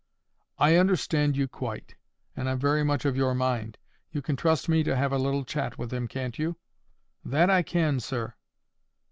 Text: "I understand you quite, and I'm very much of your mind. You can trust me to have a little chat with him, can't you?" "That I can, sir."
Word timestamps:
"I 0.57 0.77
understand 0.77 1.37
you 1.37 1.47
quite, 1.47 1.93
and 2.35 2.49
I'm 2.49 2.57
very 2.57 2.83
much 2.83 3.05
of 3.05 3.15
your 3.15 3.35
mind. 3.35 3.77
You 4.11 4.23
can 4.23 4.35
trust 4.35 4.67
me 4.67 4.81
to 4.83 4.95
have 4.95 5.11
a 5.11 5.19
little 5.19 5.45
chat 5.45 5.77
with 5.77 5.93
him, 5.93 6.07
can't 6.07 6.39
you?" 6.39 6.57
"That 7.23 7.51
I 7.51 7.61
can, 7.61 7.99
sir." 7.99 8.33